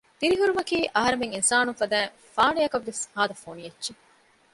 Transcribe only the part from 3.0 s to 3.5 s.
ހާދަ